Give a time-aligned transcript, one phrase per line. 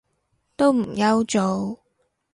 [0.57, 1.83] 都唔憂做